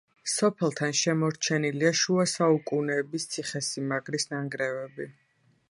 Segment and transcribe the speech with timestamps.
[0.35, 5.11] სოფელთან შემორჩენილია შუასაუკუნეების ციხესიმაგრის ნანგრევები.